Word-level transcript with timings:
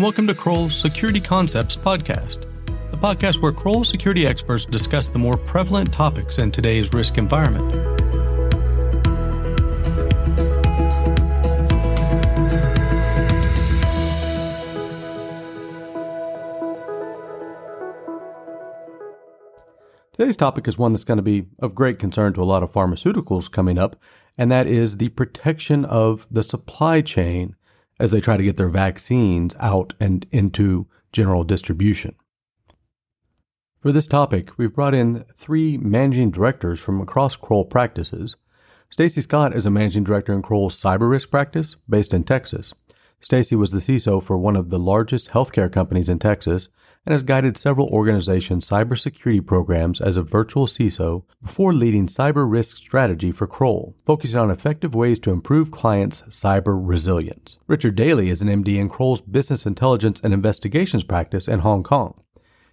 and 0.00 0.04
welcome 0.06 0.26
to 0.26 0.34
Kroll's 0.34 0.74
Security 0.74 1.20
Concepts 1.20 1.76
podcast, 1.76 2.46
the 2.90 2.96
podcast 2.96 3.42
where 3.42 3.52
Kroll 3.52 3.84
security 3.84 4.26
experts 4.26 4.64
discuss 4.64 5.08
the 5.08 5.18
more 5.18 5.36
prevalent 5.36 5.92
topics 5.92 6.38
in 6.38 6.50
today's 6.50 6.94
risk 6.94 7.18
environment. 7.18 7.74
Today's 20.14 20.38
topic 20.38 20.66
is 20.66 20.78
one 20.78 20.94
that's 20.94 21.04
going 21.04 21.18
to 21.18 21.22
be 21.22 21.44
of 21.58 21.74
great 21.74 21.98
concern 21.98 22.32
to 22.32 22.42
a 22.42 22.44
lot 22.44 22.62
of 22.62 22.72
pharmaceuticals 22.72 23.50
coming 23.50 23.76
up, 23.76 23.96
and 24.38 24.50
that 24.50 24.66
is 24.66 24.96
the 24.96 25.10
protection 25.10 25.84
of 25.84 26.26
the 26.30 26.42
supply 26.42 27.02
chain 27.02 27.54
as 28.00 28.10
they 28.10 28.20
try 28.20 28.36
to 28.36 28.42
get 28.42 28.56
their 28.56 28.68
vaccines 28.68 29.54
out 29.60 29.92
and 30.00 30.26
into 30.32 30.86
general 31.12 31.44
distribution. 31.44 32.14
For 33.80 33.92
this 33.92 34.06
topic, 34.06 34.58
we've 34.58 34.74
brought 34.74 34.94
in 34.94 35.24
three 35.36 35.76
managing 35.76 36.30
directors 36.30 36.80
from 36.80 37.00
across 37.00 37.36
Kroll 37.36 37.64
practices. 37.64 38.36
Stacy 38.88 39.20
Scott 39.20 39.54
is 39.54 39.66
a 39.66 39.70
managing 39.70 40.04
director 40.04 40.32
in 40.32 40.42
Kroll's 40.42 40.80
cyber 40.80 41.10
risk 41.10 41.30
practice 41.30 41.76
based 41.88 42.14
in 42.14 42.24
Texas. 42.24 42.72
Stacy 43.20 43.54
was 43.54 43.70
the 43.70 43.78
CISO 43.78 44.22
for 44.22 44.38
one 44.38 44.56
of 44.56 44.70
the 44.70 44.78
largest 44.78 45.30
healthcare 45.30 45.70
companies 45.70 46.08
in 46.08 46.18
Texas 46.18 46.68
and 47.06 47.12
has 47.12 47.22
guided 47.22 47.56
several 47.56 47.88
organizations' 47.88 48.68
cybersecurity 48.68 49.44
programs 49.44 50.00
as 50.00 50.16
a 50.16 50.22
virtual 50.22 50.66
CISO 50.66 51.24
before 51.42 51.72
leading 51.72 52.06
cyber 52.06 52.50
risk 52.50 52.76
strategy 52.76 53.32
for 53.32 53.46
Kroll, 53.46 53.96
focusing 54.04 54.38
on 54.38 54.50
effective 54.50 54.94
ways 54.94 55.18
to 55.20 55.30
improve 55.30 55.70
clients' 55.70 56.22
cyber 56.28 56.78
resilience. 56.80 57.58
Richard 57.66 57.96
Daly 57.96 58.28
is 58.28 58.42
an 58.42 58.48
MD 58.48 58.76
in 58.78 58.88
Kroll's 58.88 59.22
business 59.22 59.64
intelligence 59.64 60.20
and 60.22 60.34
investigations 60.34 61.02
practice 61.02 61.48
in 61.48 61.60
Hong 61.60 61.82
Kong. 61.82 62.20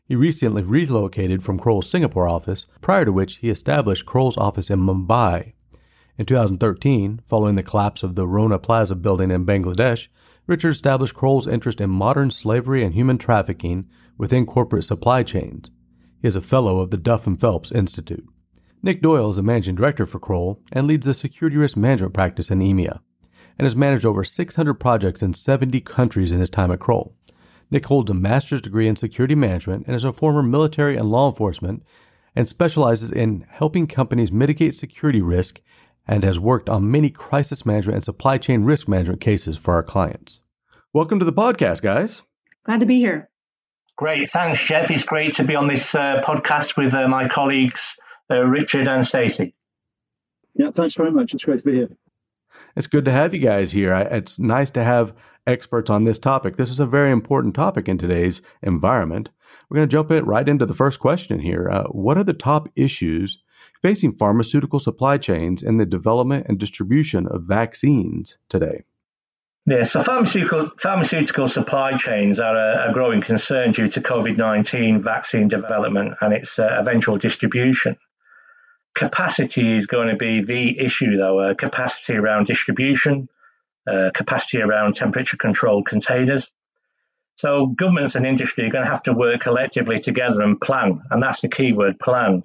He 0.06 0.16
recently 0.16 0.64
relocated 0.64 1.44
from 1.44 1.60
Kroll's 1.60 1.90
Singapore 1.90 2.28
office, 2.28 2.66
prior 2.82 3.06
to 3.06 3.12
which 3.12 3.38
he 3.38 3.50
established 3.50 4.06
Kroll's 4.06 4.38
office 4.38 4.70
in 4.70 4.80
Mumbai. 4.80 5.54
In 6.18 6.26
2013, 6.26 7.22
following 7.28 7.56
the 7.56 7.64
collapse 7.64 8.04
of 8.04 8.16
the 8.16 8.26
Rana 8.26 8.58
Plaza 8.58 8.96
building 8.96 9.32
in 9.32 9.46
Bangladesh, 9.46 10.08
Richard 10.48 10.70
established 10.70 11.14
Kroll's 11.14 11.46
interest 11.46 11.82
in 11.82 11.90
modern 11.90 12.32
slavery 12.32 12.82
and 12.82 12.94
human 12.94 13.18
trafficking 13.18 13.90
within 14.18 14.46
corporate 14.46 14.86
supply 14.86 15.22
chains. 15.22 15.70
He 16.22 16.28
is 16.28 16.38
a 16.38 16.42
fellow 16.42 16.80
of 16.80 16.90
the 16.90 16.98
Duff 16.98 17.28
and 17.28 17.40
Phelps 17.40 17.70
Institute. 17.70 18.26
Nick 18.82 19.02
Doyle 19.02 19.30
is 19.30 19.38
a 19.38 19.44
managing 19.44 19.76
director 19.76 20.06
for 20.06 20.20
Kroll 20.20 20.62
and 20.72 20.88
leads 20.88 21.06
the 21.06 21.14
security 21.14 21.58
risk 21.58 21.76
management 21.76 22.14
practice 22.14 22.50
in 22.50 22.60
EMEA, 22.60 23.02
and 23.60 23.66
has 23.66 23.76
managed 23.76 24.06
over 24.06 24.24
600 24.24 24.74
projects 24.76 25.22
in 25.22 25.34
70 25.34 25.82
countries 25.82 26.32
in 26.32 26.40
his 26.40 26.50
time 26.50 26.72
at 26.72 26.80
Kroll. 26.80 27.14
Nick 27.70 27.86
holds 27.88 28.10
a 28.10 28.14
master's 28.14 28.62
degree 28.62 28.88
in 28.88 28.96
security 28.96 29.36
management 29.36 29.86
and 29.86 29.96
is 29.98 30.06
a 30.06 30.14
former 30.14 30.42
military 30.42 30.96
and 30.96 31.10
law 31.10 31.30
enforcement 31.30 31.84
and 32.38 32.48
specializes 32.48 33.12
in 33.12 33.46
helping 33.50 33.86
companies 33.86 34.32
mitigate 34.32 34.76
security 34.76 35.22
risk 35.22 35.60
and 36.08 36.24
has 36.24 36.40
worked 36.40 36.70
on 36.70 36.90
many 36.90 37.10
crisis 37.10 37.66
management 37.66 37.96
and 37.96 38.06
supply 38.06 38.38
chain 38.38 38.64
risk 38.64 38.88
management 38.88 39.22
cases 39.22 39.58
for 39.58 39.74
our 39.74 39.84
clients. 39.84 40.42
Welcome 40.94 41.20
to 41.20 41.26
the 41.26 41.34
podcast, 41.34 41.82
guys. 41.82 42.24
Glad 42.64 42.80
to 42.80 42.86
be 42.86 43.00
here. 43.00 43.30
Great. 43.98 44.30
Thanks, 44.30 44.64
Jeff. 44.64 44.90
It's 44.92 45.06
great 45.06 45.34
to 45.36 45.44
be 45.44 45.56
on 45.56 45.68
this 45.68 45.94
uh, 45.96 46.22
podcast 46.24 46.78
with 46.78 46.94
uh, 46.94 47.08
my 47.08 47.28
colleagues, 47.28 47.98
uh, 48.32 48.46
Richard 48.46 48.88
and 48.88 49.06
Stacey. 49.06 49.56
Yeah, 50.54 50.72
thanks 50.72 50.96
very 50.96 51.12
much. 51.12 51.34
It's 51.34 51.44
great 51.44 51.60
to 51.60 51.66
be 51.66 51.74
here. 51.74 51.90
It's 52.76 52.88
good 52.88 53.06
to 53.06 53.12
have 53.12 53.34
you 53.34 53.40
guys 53.40 53.72
here. 53.72 53.94
It's 53.94 54.38
nice 54.40 54.70
to 54.72 54.84
have 54.84 55.14
experts 55.48 55.90
on 55.90 56.04
this 56.04 56.20
topic. 56.20 56.58
This 56.58 56.70
is 56.70 56.80
a 56.80 56.86
very 56.86 57.12
important 57.12 57.56
topic 57.56 57.88
in 57.88 57.98
today's 57.98 58.42
environment. 58.62 59.30
We're 59.70 59.76
going 59.76 59.90
to 59.90 59.92
jump 59.92 60.12
in 60.12 60.26
right 60.26 60.48
into 60.48 60.66
the 60.66 60.74
first 60.74 61.00
question 61.00 61.40
here. 61.40 61.70
Uh, 61.72 61.84
what 61.86 62.18
are 62.18 62.24
the 62.24 62.34
top 62.34 62.70
issues 62.76 63.40
facing 63.82 64.16
pharmaceutical 64.16 64.80
supply 64.80 65.18
chains 65.18 65.64
in 65.64 65.78
the 65.78 65.86
development 65.86 66.46
and 66.48 66.58
distribution 66.58 67.28
of 67.28 67.44
vaccines 67.44 68.38
today? 68.50 68.84
Yeah, 69.68 69.84
so 69.84 70.02
pharmaceutical, 70.02 70.72
pharmaceutical 70.80 71.50
supply 71.50 71.98
chains 71.98 72.40
are 72.40 72.56
a, 72.56 72.90
a 72.90 72.94
growing 72.94 73.22
concern 73.22 73.74
due 73.74 73.90
to 73.90 74.00
COVID 74.00 74.38
19 74.38 75.04
vaccine 75.04 75.50
development 75.50 76.16
and 76.22 76.34
its 76.34 76.58
uh, 76.58 76.78
eventual 76.80 77.18
distribution. 77.18 77.98
Capacity 78.96 79.76
is 79.76 79.86
going 79.86 80.08
to 80.08 80.16
be 80.16 80.42
the 80.42 80.80
issue, 80.80 81.18
though 81.18 81.40
uh, 81.40 81.54
capacity 81.54 82.14
around 82.14 82.48
distribution, 82.48 83.28
uh, 83.92 84.10
capacity 84.16 84.62
around 84.62 84.96
temperature 84.96 85.36
controlled 85.36 85.86
containers. 85.86 86.50
So, 87.36 87.68
governments 87.68 88.16
and 88.16 88.26
industry 88.26 88.66
are 88.68 88.72
going 88.72 88.86
to 88.86 88.90
have 88.90 89.04
to 89.04 89.14
work 89.14 89.42
collectively 89.42 90.00
together 90.00 90.42
and 90.42 90.60
plan, 90.60 91.02
and 91.12 91.22
that's 91.22 91.42
the 91.42 91.50
key 91.50 91.74
word 91.74 92.00
plan. 92.00 92.44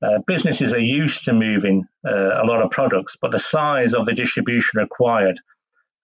Uh, 0.00 0.18
businesses 0.26 0.72
are 0.72 0.80
used 0.80 1.24
to 1.24 1.32
moving 1.32 1.84
uh, 2.06 2.42
a 2.42 2.46
lot 2.46 2.62
of 2.62 2.70
products, 2.70 3.16
but 3.20 3.32
the 3.32 3.38
size 3.38 3.94
of 3.94 4.06
the 4.06 4.12
distribution 4.12 4.78
required 4.78 5.40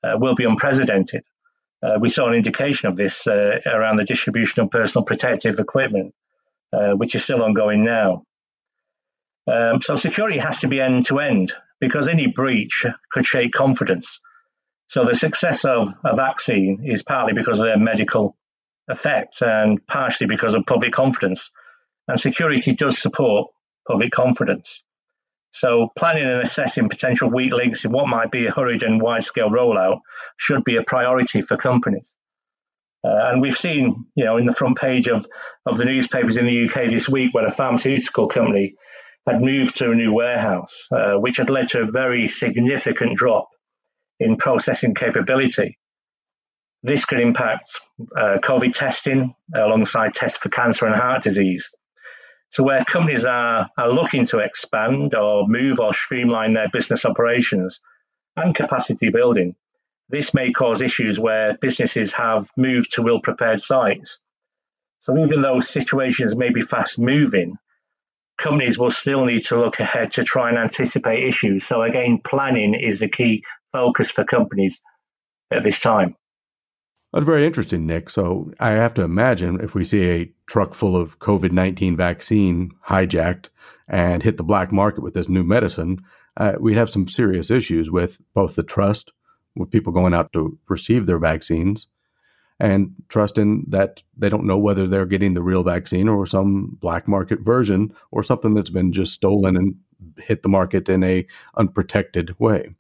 uh, 0.03 0.16
will 0.19 0.34
be 0.34 0.44
unprecedented. 0.44 1.22
Uh, 1.82 1.99
we 2.00 2.09
saw 2.09 2.27
an 2.27 2.34
indication 2.34 2.88
of 2.88 2.97
this 2.97 3.27
uh, 3.27 3.60
around 3.66 3.97
the 3.97 4.05
distribution 4.05 4.62
of 4.62 4.71
personal 4.71 5.05
protective 5.05 5.59
equipment, 5.59 6.15
which 6.97 7.15
is 7.15 7.22
still 7.22 7.43
ongoing 7.43 7.84
now. 7.84 8.25
Um, 9.47 9.81
so 9.82 9.94
security 9.97 10.38
has 10.38 10.59
to 10.61 10.69
be 10.69 10.81
end 10.81 11.06
to 11.06 11.21
end 11.21 11.53
because 11.81 12.09
any 12.09 12.26
breach 12.26 12.87
could 13.12 13.26
shake 13.26 13.53
confidence. 13.53 14.21
So 14.88 15.05
the 15.05 15.15
success 15.15 15.65
of 15.65 15.93
a 16.05 16.16
vaccine 16.16 16.82
is 16.84 17.03
partly 17.03 17.34
because 17.34 17.61
of 17.61 17.66
their 17.66 17.78
medical 17.78 18.37
effects 18.88 19.43
and 19.43 19.87
partially 19.87 20.26
because 20.26 20.55
of 20.55 20.65
public 20.66 20.93
confidence. 20.93 21.50
And 22.09 22.19
security 22.19 22.75
does 22.75 22.99
support 22.99 23.50
public 23.87 24.12
confidence. 24.12 24.83
So, 25.53 25.89
planning 25.97 26.25
and 26.25 26.43
assessing 26.43 26.89
potential 26.89 27.31
weak 27.31 27.53
links 27.53 27.84
in 27.84 27.93
what 27.93 28.09
might 28.09 28.33
be 28.33 28.47
a 28.47 28.50
hurried 28.50 28.83
and 28.83 29.00
wide 29.00 29.25
scale 29.25 29.50
rollout 29.50 30.00
should 30.37 30.65
be 30.65 30.77
a 30.77 30.83
priority 30.83 31.43
for 31.43 31.56
companies. 31.56 32.17
Uh, 33.05 33.31
and 33.31 33.41
we've 33.41 33.59
seen, 33.59 34.06
you 34.17 34.25
know, 34.25 34.37
in 34.37 34.47
the 34.47 34.55
front 34.55 34.78
page 34.78 35.09
of, 35.09 35.27
of 35.67 35.77
the 35.77 35.84
newspapers 35.84 36.37
in 36.37 36.47
the 36.47 36.69
UK 36.69 36.91
this 36.91 37.09
week 37.09 37.34
where 37.34 37.47
a 37.47 37.53
pharmaceutical 37.53 38.28
company 38.28 38.75
had 39.27 39.41
moved 39.41 39.77
to 39.77 39.91
a 39.91 39.94
new 39.94 40.12
warehouse, 40.12 40.89
uh, 40.91 41.15
which 41.15 41.37
had 41.37 41.50
led 41.50 41.69
to 41.69 41.83
a 41.83 41.91
very 41.91 42.27
significant 42.28 43.17
drop 43.17 43.49
in 44.19 44.37
processing 44.37 44.94
capability. 44.94 45.78
This 46.83 47.05
could 47.05 47.21
impact 47.21 47.71
uh, 48.19 48.39
COVID 48.43 48.73
testing 48.75 49.34
alongside 49.55 50.15
tests 50.15 50.39
for 50.39 50.49
cancer 50.49 50.87
and 50.87 50.94
heart 50.94 51.23
disease. 51.23 51.71
So 52.54 52.62
where 52.62 52.84
companies 52.84 53.26
are, 53.26 53.69
are 53.76 53.92
looking 53.92 54.26
to 54.26 54.38
expand 54.38 55.12
or 55.12 55.44
move 55.48 55.81
or 55.81 55.92
streamline 55.92 56.54
their 56.54 56.69
business 56.72 57.04
operations 57.04 57.81
and 58.37 58.54
capacity 58.54 59.10
building, 59.10 59.56
this 60.09 60.32
may 60.32 60.53
cause 60.53 60.81
issues 60.81 61.19
where 61.19 61.59
businesses 61.60 62.12
have 62.12 62.48
moved 62.56 62.93
to 62.93 63.09
ill 63.09 63.20
prepared 63.20 63.60
sites. 63.60 64.20
So 65.00 65.19
even 65.19 65.43
though 65.43 65.60
situations 65.62 66.37
may 66.37 66.50
be 66.50 66.62
fast 66.62 66.97
moving, 66.97 67.56
companies 68.41 68.78
will 68.78 68.91
still 68.91 69.25
need 69.25 69.44
to 69.47 69.59
look 69.59 69.81
ahead 69.81 70.12
to 70.12 70.22
try 70.22 70.48
and 70.48 70.56
anticipate 70.56 71.26
issues. 71.26 71.66
So 71.66 71.82
again, 71.82 72.20
planning 72.25 72.75
is 72.75 73.00
the 73.00 73.09
key 73.09 73.43
focus 73.72 74.12
for 74.12 74.22
companies 74.22 74.81
at 75.50 75.64
this 75.64 75.81
time. 75.81 76.14
That's 77.14 77.26
very 77.26 77.47
interesting, 77.47 77.86
Nick. 77.86 78.10
So 78.10 78.50
I 78.58 78.70
have 78.70 78.92
to 78.94 79.02
imagine 79.02 79.60
if 79.60 79.72
we 79.72 79.84
see 79.84 80.10
a 80.10 80.32
truck 80.47 80.75
full 80.75 80.97
of 80.97 81.20
COVID 81.20 81.52
19 81.52 81.97
vaccine 81.97 82.72
hijacked 82.88 83.50
and 83.86 84.25
hit 84.25 84.36
the 84.36 84.42
black 84.42 84.72
market 84.72 85.00
with 85.04 85.14
this 85.14 85.28
new 85.28 85.44
medicine, 85.44 86.00
uh, 86.37 86.55
we'd 86.58 86.76
have 86.76 86.90
some 86.90 87.06
serious 87.06 87.52
issues 87.52 87.88
with 87.88 88.19
both 88.34 88.56
the 88.56 88.64
trust 88.64 89.12
with 89.55 89.70
people 89.70 89.93
going 89.93 90.12
out 90.12 90.32
to 90.32 90.58
receive 90.69 91.06
their 91.06 91.20
vaccines 91.20 91.87
and 92.58 92.93
trust 93.08 93.38
in 93.38 93.64
that 93.69 94.02
they 94.17 94.28
don't 94.28 94.46
know 94.46 94.58
whether 94.58 94.88
they're 94.88 95.06
getting 95.06 95.34
the 95.34 95.43
real 95.43 95.62
vaccine 95.62 96.08
or 96.08 96.26
some 96.26 96.76
black 96.81 97.06
market 97.06 97.38
version 97.43 97.94
or 98.10 98.25
something 98.25 98.55
that's 98.55 98.70
been 98.70 98.93
just 98.93 99.12
stolen 99.12 99.56
and 99.56 99.76
hit 100.19 100.43
the 100.43 100.49
market 100.49 100.88
in 100.88 101.05
a 101.05 101.25
unprotected 101.56 102.37
way. 102.40 102.70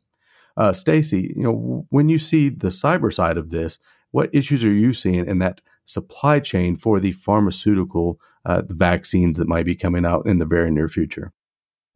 Uh, 0.56 0.72
Stacy, 0.72 1.32
you 1.36 1.42
know, 1.44 1.86
when 1.90 2.08
you 2.08 2.18
see 2.18 2.48
the 2.48 2.68
cyber 2.68 3.14
side 3.14 3.36
of 3.36 3.50
this, 3.50 3.78
what 4.14 4.30
issues 4.32 4.62
are 4.62 4.72
you 4.72 4.94
seeing 4.94 5.26
in 5.26 5.40
that 5.40 5.60
supply 5.86 6.38
chain 6.38 6.76
for 6.76 7.00
the 7.00 7.10
pharmaceutical 7.10 8.20
uh, 8.46 8.62
the 8.62 8.74
vaccines 8.74 9.38
that 9.38 9.48
might 9.48 9.66
be 9.66 9.74
coming 9.74 10.06
out 10.06 10.24
in 10.26 10.38
the 10.38 10.46
very 10.46 10.70
near 10.70 10.88
future? 10.88 11.32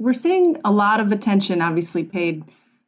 We're 0.00 0.14
seeing 0.14 0.60
a 0.64 0.72
lot 0.72 0.98
of 0.98 1.12
attention, 1.12 1.62
obviously, 1.62 2.02
paid 2.02 2.42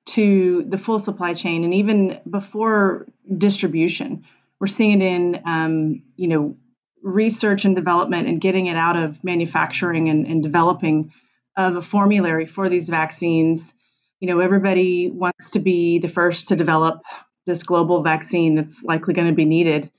to 0.07 0.65
the 0.67 0.79
full 0.79 0.99
supply 0.99 1.35
chain 1.35 1.63
and 1.63 1.75
even 1.75 2.21
before 2.29 3.07
distribution. 3.33 4.25
We're 4.59 4.67
seeing 4.67 5.01
it 5.01 5.05
in, 5.05 5.43
um, 5.47 6.03
you 6.17 6.27
know, 6.27 6.57
research 7.01 7.65
and 7.65 7.77
development 7.77 8.27
and 8.27 8.41
getting 8.41 8.67
it 8.67 8.77
out 8.77 8.97
of 8.97 9.23
manufacturing 9.23 10.09
and, 10.09 10.27
and 10.27 10.43
developing 10.43 11.13
of 11.57 11.77
a 11.77 11.83
formulary 11.83 12.47
for 12.47 12.69
these 12.69 12.89
vaccines. 12.89 13.73
You 14.19 14.27
know, 14.27 14.41
everybody 14.41 15.09
wants 15.09 15.51
to 15.51 15.61
be 15.61 16.01
the 16.01 16.09
first 16.09 16.49
to 16.49 16.57
develop 16.57 17.03
this 17.51 17.65
global 17.65 18.03
vaccine 18.03 18.55
that's 18.57 18.85
likely 18.85 19.15
going 19.15 19.29
to 19.29 19.35
be 19.35 19.45
needed. 19.45 19.91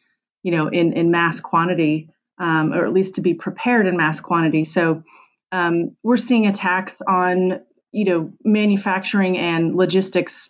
you 0.44 0.52
know, 0.52 0.68
in 0.70 0.94
in 0.94 1.12
mass 1.12 1.40
quantity, 1.40 2.10
um, 2.40 2.74
or 2.74 2.86
at 2.88 2.94
least 2.94 3.16
to 3.16 3.22
be 3.22 3.36
prepared 3.36 3.88
in 3.88 3.98
mass 3.98 4.20
quantity. 4.20 4.66
So 4.66 5.04
um, 5.52 5.96
we're 6.04 6.18
seeing 6.18 6.48
attacks 6.48 7.02
on 7.02 7.62
you 7.92 8.06
know 8.06 8.34
manufacturing 8.44 9.38
and 9.38 9.76
logistics 9.76 10.50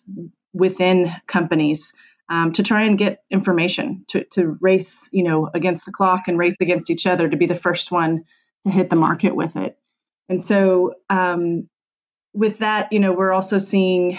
within 0.53 1.13
companies 1.27 1.94
um, 2.30 2.53
to 2.53 2.63
try 2.63 2.83
and 2.83 2.98
get 2.98 3.24
information 3.31 4.06
to, 4.09 4.24
to 4.25 4.57
race 4.62 5.09
you 5.12 5.24
know 5.24 5.50
against 5.54 5.86
the 5.86 5.92
clock 5.92 6.27
and 6.27 6.38
race 6.38 6.56
against 6.62 6.89
each 6.89 7.07
other 7.07 7.30
to 7.30 7.38
be 7.38 7.47
the 7.47 7.56
first 7.56 7.92
one 7.92 8.25
to 8.63 8.69
hit 8.71 8.89
the 8.89 8.95
market 8.95 9.36
with 9.36 9.56
it 9.57 9.77
and 10.30 10.42
so 10.42 10.95
um, 11.09 11.68
with 12.33 12.59
that 12.59 12.94
you 12.94 13.00
know 13.00 13.13
we're 13.13 13.33
also 13.33 13.59
seeing 13.59 14.18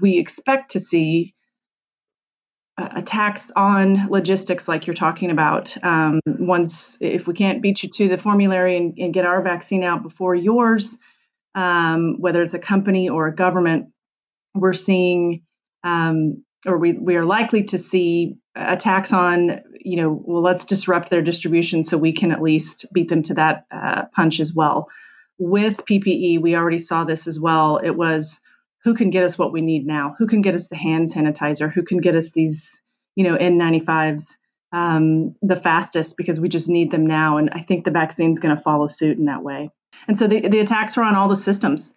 we 0.00 0.18
expect 0.18 0.72
to 0.72 0.80
see 0.80 1.34
attacks 2.78 3.50
on 3.54 4.08
logistics 4.08 4.66
like 4.66 4.86
you're 4.86 4.94
talking 4.94 5.30
about. 5.30 5.76
Um, 5.84 6.20
once 6.26 6.96
if 7.00 7.26
we 7.26 7.34
can't 7.34 7.62
beat 7.62 7.82
you 7.82 7.90
to 7.90 8.08
the 8.08 8.18
formulary 8.18 8.76
and, 8.76 8.96
and 8.98 9.14
get 9.14 9.26
our 9.26 9.42
vaccine 9.42 9.82
out 9.82 10.02
before 10.02 10.34
yours 10.34 10.96
um, 11.54 12.20
whether 12.20 12.42
it's 12.42 12.54
a 12.54 12.58
company 12.58 13.08
or 13.08 13.28
a 13.28 13.34
government 13.34 13.88
we're 14.54 14.72
seeing 14.72 15.42
um, 15.84 16.44
or 16.66 16.78
we, 16.78 16.92
we 16.92 17.16
are 17.16 17.24
likely 17.24 17.64
to 17.64 17.78
see 17.78 18.36
attacks 18.54 19.12
on 19.12 19.60
you 19.80 19.96
know 19.96 20.22
well 20.24 20.42
let's 20.42 20.64
disrupt 20.64 21.10
their 21.10 21.22
distribution 21.22 21.84
so 21.84 21.96
we 21.96 22.12
can 22.12 22.32
at 22.32 22.42
least 22.42 22.86
beat 22.92 23.08
them 23.08 23.22
to 23.22 23.34
that 23.34 23.66
uh, 23.70 24.04
punch 24.14 24.40
as 24.40 24.52
well. 24.54 24.88
With 25.38 25.78
ppe 25.78 26.40
we 26.40 26.54
already 26.54 26.78
saw 26.78 27.04
this 27.04 27.26
as 27.26 27.40
well. 27.40 27.78
It 27.78 27.90
was 27.90 28.40
who 28.84 28.94
can 28.94 29.10
get 29.10 29.24
us 29.24 29.38
what 29.38 29.52
we 29.52 29.60
need 29.60 29.86
now? 29.86 30.14
Who 30.18 30.26
can 30.26 30.42
get 30.42 30.54
us 30.54 30.68
the 30.68 30.76
hand 30.76 31.12
sanitizer? 31.12 31.72
Who 31.72 31.82
can 31.82 31.98
get 31.98 32.14
us 32.14 32.30
these, 32.30 32.80
you 33.14 33.24
know, 33.24 33.36
N95s 33.36 34.36
um, 34.72 35.36
the 35.42 35.56
fastest 35.56 36.16
because 36.16 36.40
we 36.40 36.48
just 36.48 36.68
need 36.68 36.90
them 36.90 37.06
now. 37.06 37.36
And 37.36 37.50
I 37.50 37.60
think 37.60 37.84
the 37.84 37.90
vaccine's 37.90 38.38
going 38.38 38.56
to 38.56 38.62
follow 38.62 38.88
suit 38.88 39.18
in 39.18 39.26
that 39.26 39.42
way. 39.42 39.70
And 40.08 40.18
so 40.18 40.26
the, 40.26 40.48
the 40.48 40.60
attacks 40.60 40.96
were 40.96 41.04
on 41.04 41.14
all 41.14 41.28
the 41.28 41.36
systems, 41.36 41.94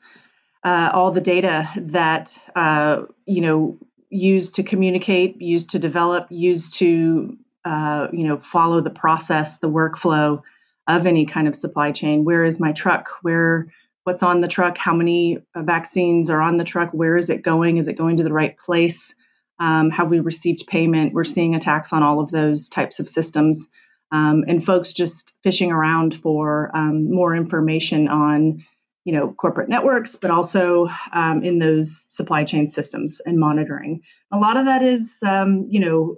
uh, 0.63 0.91
all 0.93 1.11
the 1.11 1.21
data 1.21 1.69
that, 1.77 2.37
uh, 2.55 3.03
you 3.25 3.41
know, 3.41 3.77
used 4.09 4.55
to 4.55 4.63
communicate, 4.63 5.41
used 5.41 5.71
to 5.71 5.79
develop, 5.79 6.27
used 6.29 6.73
to, 6.79 7.37
uh, 7.63 8.07
you 8.11 8.27
know, 8.27 8.37
follow 8.37 8.81
the 8.81 8.89
process, 8.89 9.57
the 9.57 9.69
workflow 9.69 10.41
of 10.87 11.07
any 11.07 11.25
kind 11.25 11.47
of 11.47 11.55
supply 11.55 11.91
chain. 11.91 12.25
Where 12.25 12.43
is 12.43 12.59
my 12.59 12.73
truck? 12.73 13.09
Where 13.21 13.67
what's 14.05 14.23
on 14.23 14.39
the 14.39 14.47
truck, 14.47 14.77
how 14.77 14.93
many 14.93 15.39
uh, 15.55 15.63
vaccines 15.63 16.29
are 16.29 16.39
on 16.39 16.57
the 16.57 16.63
truck, 16.63 16.91
where 16.91 17.17
is 17.17 17.29
it 17.29 17.41
going, 17.41 17.77
is 17.77 17.87
it 17.87 17.97
going 17.97 18.17
to 18.17 18.23
the 18.23 18.31
right 18.31 18.57
place, 18.57 19.13
um, 19.59 19.89
have 19.89 20.11
we 20.11 20.19
received 20.19 20.67
payment? 20.67 21.13
We're 21.13 21.23
seeing 21.23 21.55
attacks 21.55 21.91
on 21.91 22.03
all 22.03 22.19
of 22.19 22.29
those 22.29 22.69
types 22.69 22.99
of 22.99 23.09
systems. 23.09 23.67
Um, 24.11 24.45
and 24.47 24.63
folks 24.63 24.93
just 24.93 25.33
fishing 25.43 25.71
around 25.71 26.15
for 26.21 26.71
um, 26.75 27.11
more 27.11 27.35
information 27.35 28.07
on 28.07 28.63
you 29.03 29.13
know 29.13 29.33
corporate 29.33 29.69
networks 29.69 30.15
but 30.15 30.31
also 30.31 30.87
um, 31.11 31.43
in 31.43 31.59
those 31.59 32.05
supply 32.09 32.43
chain 32.43 32.67
systems 32.67 33.21
and 33.25 33.37
monitoring 33.39 34.01
a 34.31 34.37
lot 34.37 34.57
of 34.57 34.65
that 34.65 34.83
is 34.83 35.19
um, 35.23 35.67
you 35.69 35.79
know 35.79 36.17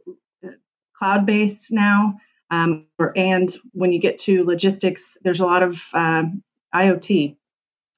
cloud 0.98 1.26
based 1.26 1.72
now 1.72 2.18
um, 2.50 2.86
or, 2.98 3.18
and 3.18 3.56
when 3.74 3.92
you 3.92 4.00
get 4.00 4.18
to 4.20 4.46
logistics 4.46 5.18
there's 5.22 5.42
a 5.42 5.46
lot 5.46 5.64
of 5.64 5.82
uh, 5.94 6.24
iot 6.74 7.36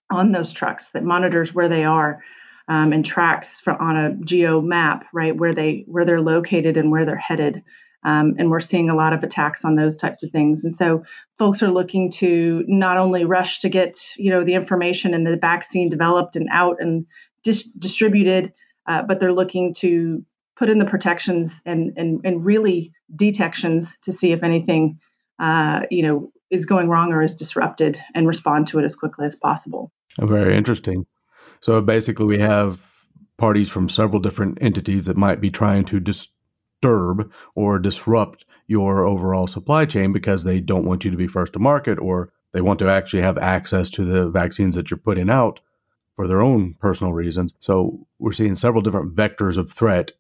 on 0.10 0.32
those 0.32 0.52
trucks 0.52 0.90
that 0.90 1.04
monitors 1.04 1.54
where 1.54 1.70
they 1.70 1.84
are 1.84 2.24
um, 2.68 2.94
and 2.94 3.06
tracks 3.06 3.62
on 3.68 3.98
a 3.98 4.16
geo 4.24 4.62
map, 4.62 5.06
right, 5.12 5.36
where 5.36 5.54
they 5.54 5.84
where 5.88 6.06
they're 6.06 6.22
located 6.22 6.78
and 6.78 6.92
where 6.92 7.06
they're 7.06 7.18
headed. 7.18 7.64
Um, 8.04 8.36
and 8.38 8.50
we're 8.50 8.62
seeing 8.62 8.90
a 8.90 8.96
lot 8.96 9.12
of 9.12 9.24
attacks 9.24 9.66
on 9.66 9.76
those 9.76 9.98
types 9.98 10.24
of 10.24 10.32
things. 10.32 10.64
And 10.64 10.74
so 10.76 11.04
folks 11.38 11.62
are 11.62 11.72
looking 11.72 12.10
to 12.12 12.64
not 12.68 12.98
only 12.98 13.26
rush 13.26 13.60
to 13.60 13.70
get 13.70 14.00
you 14.18 14.30
know 14.30 14.44
the 14.44 14.54
information 14.54 15.14
and 15.14 15.26
the 15.26 15.36
vaccine 15.36 15.90
developed 15.90 16.36
and 16.36 16.48
out 16.52 16.78
and 16.80 17.06
dis- 17.44 17.70
distributed, 17.78 18.54
uh, 18.88 19.02
but 19.02 19.20
they're 19.20 19.34
looking 19.34 19.74
to 19.76 20.24
put 20.56 20.70
in 20.70 20.78
the 20.78 20.86
protections 20.86 21.62
and 21.66 21.94
and 21.98 22.22
and 22.24 22.46
really 22.46 22.94
detections 23.16 23.98
to 24.04 24.14
see 24.14 24.32
if 24.32 24.44
anything 24.44 25.00
uh, 25.40 25.82
you 25.90 26.04
know 26.04 26.32
is 26.52 26.66
going 26.66 26.88
wrong 26.88 27.12
or 27.14 27.24
is 27.24 27.34
disrupted 27.34 28.00
and 28.14 28.28
respond 28.28 28.68
to 28.68 28.80
it 28.80 28.86
as 28.86 28.96
quickly 28.96 29.26
as 29.26 29.36
possible. 29.36 29.92
Very 30.18 30.58
interesting. 30.58 31.06
So 31.62 31.82
basically, 31.82 32.26
we 32.26 32.40
have 32.40 32.82
parties 33.38 33.70
from 33.70 33.90
several 33.90 34.20
different 34.20 34.58
entities 34.62 35.06
that 35.06 35.18
might 35.18 35.42
be 35.42 35.50
trying 35.50 35.86
to 35.86 36.00
disturb 36.00 37.32
or 37.56 37.80
disrupt 37.80 38.46
your 38.68 39.06
overall 39.06 39.48
supply 39.48 39.86
chain 39.86 40.14
because 40.14 40.44
they 40.44 40.60
don't 40.60 40.86
want 40.86 41.04
you 41.04 41.12
to 41.12 41.18
be 41.18 41.28
first 41.28 41.54
to 41.54 41.60
market 41.60 41.98
or 42.00 42.32
they 42.52 42.62
want 42.62 42.80
to 42.80 42.90
actually 42.90 43.22
have 43.22 43.38
access 43.38 43.90
to 43.90 44.04
the 44.04 44.30
vaccines 44.30 44.76
that 44.76 44.90
you're 44.90 44.98
putting 44.98 45.30
out 45.30 45.60
for 46.16 46.28
their 46.28 46.42
own 46.42 46.76
personal 46.80 47.14
reasons. 47.14 47.54
So 47.60 48.06
we're 48.20 48.34
seeing 48.34 48.56
several 48.56 48.82
different 48.82 49.16
vectors 49.16 49.58
of 49.58 49.72
threat 49.72 50.12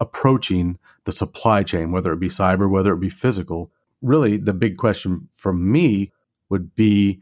approaching 0.00 0.78
the 1.04 1.12
supply 1.12 1.62
chain, 1.62 1.90
whether 1.92 2.12
it 2.12 2.20
be 2.20 2.28
cyber, 2.28 2.70
whether 2.70 2.94
it 2.94 3.00
be 3.00 3.10
physical. 3.10 3.70
Really, 4.00 4.36
the 4.36 4.52
big 4.52 4.76
question 4.76 5.28
for 5.36 5.52
me 5.52 6.12
would 6.48 6.74
be 6.74 7.20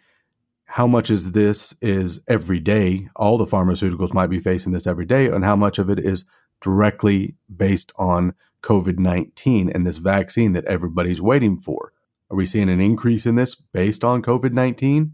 how 0.67 0.87
much 0.87 1.11
is 1.11 1.33
this 1.33 1.75
is 1.81 2.21
every 2.29 2.59
day 2.59 3.09
all 3.17 3.39
the 3.39 3.47
pharmaceuticals 3.47 4.13
might 4.13 4.29
be 4.29 4.41
facing 4.41 4.73
this 4.73 4.87
every 4.87 5.07
day 5.07 5.27
and 5.27 5.45
how 5.45 5.57
much 5.57 5.79
of 5.79 5.89
it 5.89 5.99
is 5.99 6.25
directly 6.61 7.35
based 7.55 7.93
on 7.97 8.35
covid-19 8.63 9.73
and 9.73 9.87
this 9.87 9.99
vaccine 9.99 10.53
that 10.53 10.65
everybody's 10.65 11.21
waiting 11.21 11.59
for? 11.59 11.93
Are 12.31 12.37
we 12.37 12.47
seeing 12.47 12.69
an 12.69 12.81
increase 12.81 13.25
in 13.25 13.37
this 13.37 13.55
based 13.55 14.05
on 14.05 14.23
covid-19 14.23 15.13